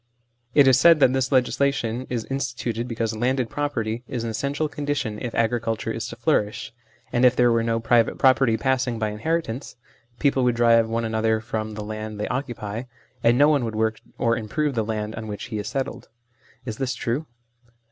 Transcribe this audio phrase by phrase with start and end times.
[0.55, 5.19] It is said that this legislation is instituted because landed property is an essential condition
[5.21, 6.73] if agriculture is to flourish,
[7.13, 9.75] and if there were no private property passing by inheritance,
[10.17, 12.85] people would drive one another from the land they occupy,
[13.23, 16.09] and no one would work or improve the land on which he is settled.
[16.65, 17.27] Is this true